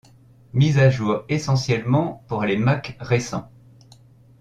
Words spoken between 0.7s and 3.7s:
à jour essentiellement pour les Mac récents.